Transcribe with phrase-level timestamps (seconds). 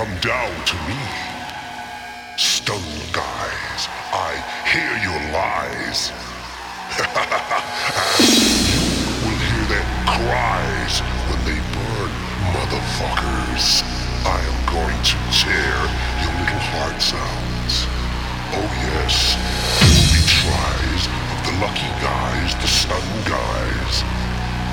[0.00, 0.96] come down to me.
[2.38, 2.80] Stun
[3.12, 3.80] guys,
[4.16, 4.32] I
[4.72, 6.08] hear your lies.
[8.72, 8.80] you
[9.20, 12.08] will hear their cries when they burn,
[12.56, 13.84] motherfuckers.
[14.24, 15.76] I am going to tear
[16.24, 17.68] your little hearts out.
[18.56, 19.36] Oh yes,
[19.84, 24.00] there will be tries of the lucky guys, the stun guys.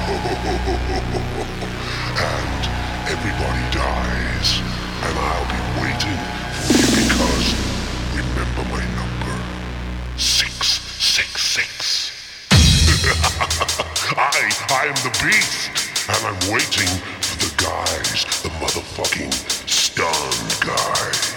[2.16, 2.64] and
[3.12, 4.77] everybody dies.
[5.04, 6.18] And I'll be waiting
[6.66, 7.48] for you because
[8.18, 9.36] remember my number.
[10.18, 12.12] 666.
[14.18, 15.70] I, I am the beast.
[16.10, 16.90] And I'm waiting
[17.22, 19.34] for the guys, the motherfucking
[19.70, 21.37] stunned guys.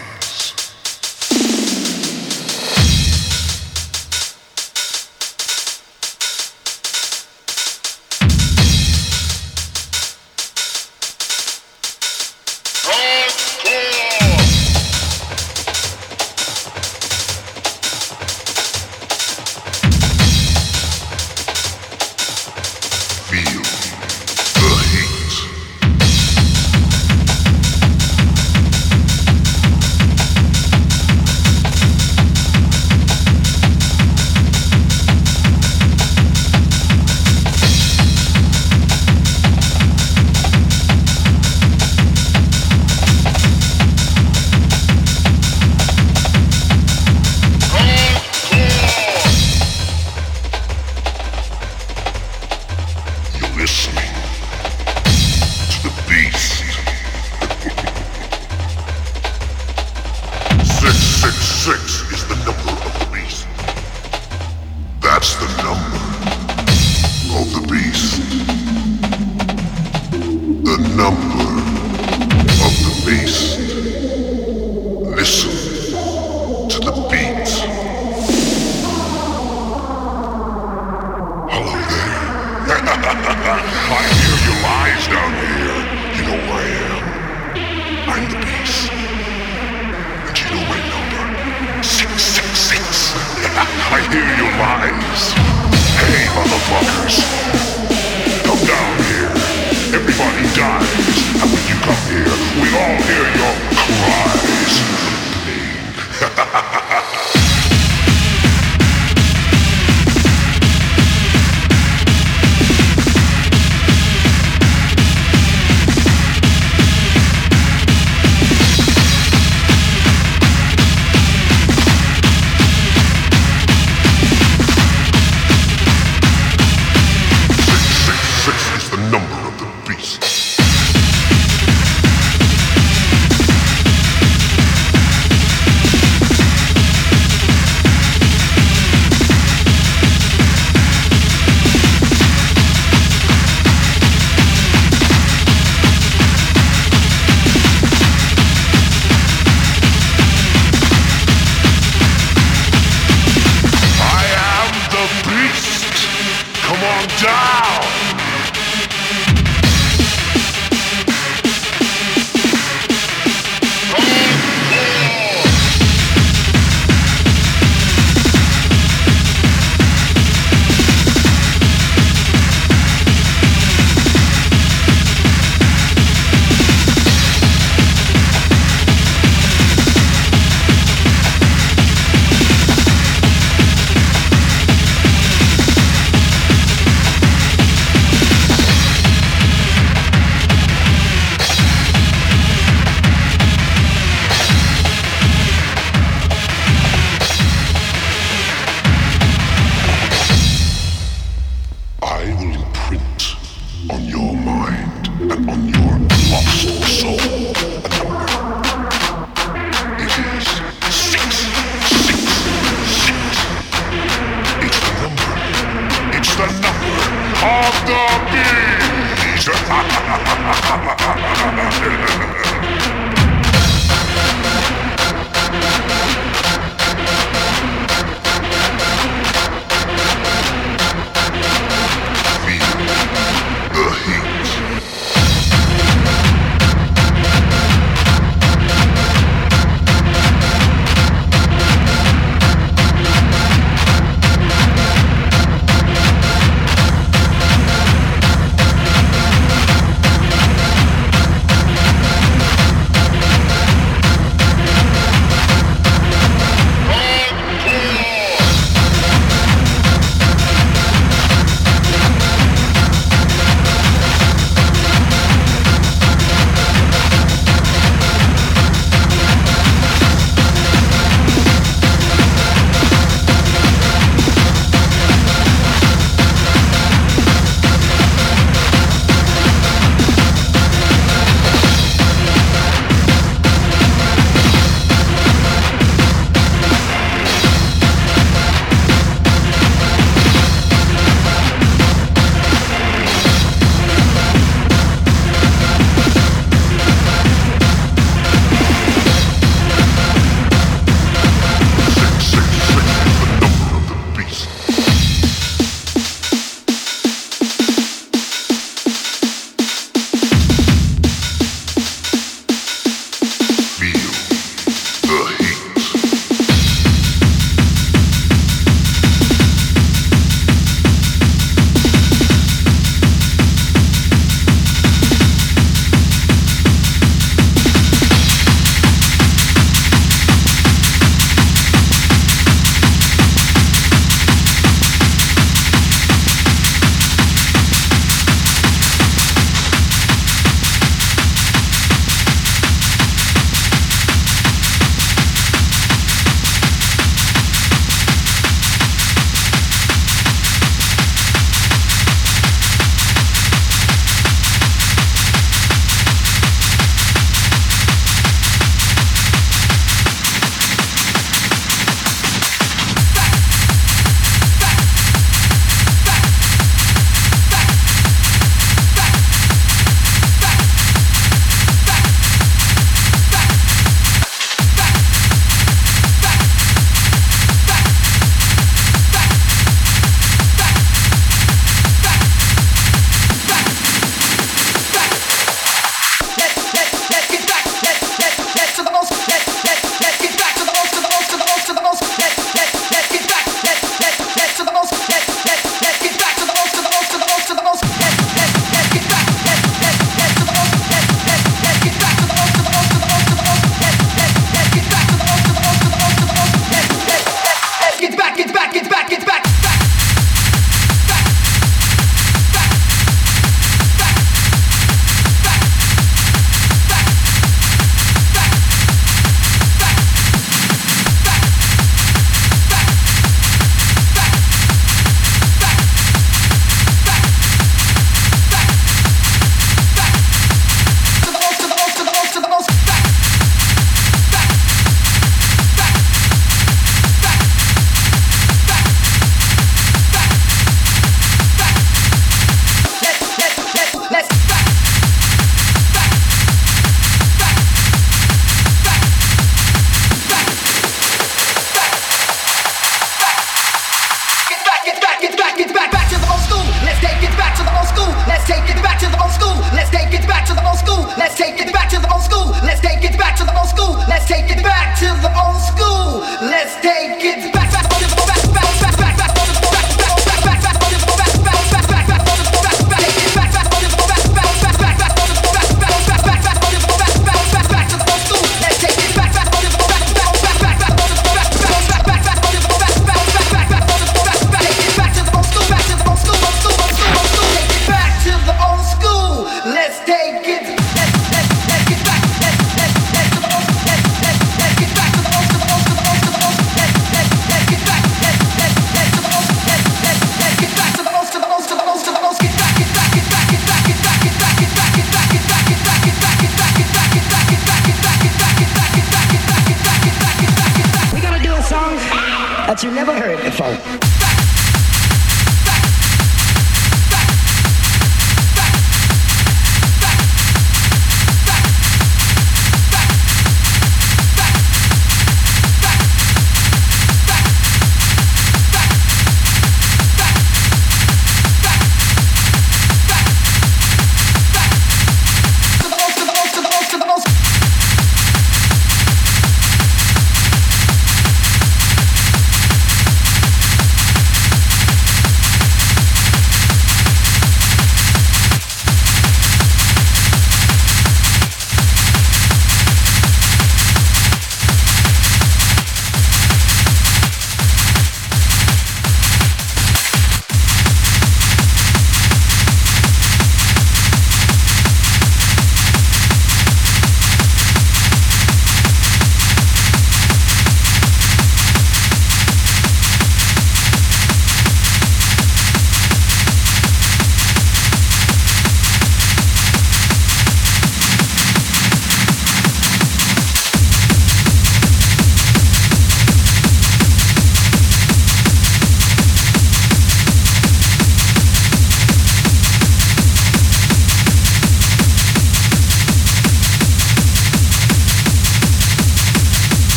[460.91, 461.15] school.
[461.17, 462.47] Let's take it back to the old school.
[462.65, 463.93] Let's take it back to the old school.
[464.09, 466.21] Let's take it back to the old school.
[466.49, 467.60] Let's take it back.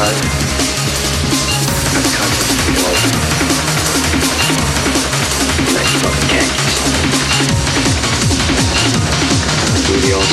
[0.00, 0.06] We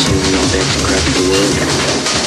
[0.08, 0.64] you know that
[1.04, 2.27] to the world.